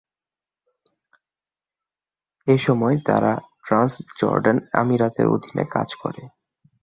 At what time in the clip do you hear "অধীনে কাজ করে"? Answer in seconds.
5.27-6.23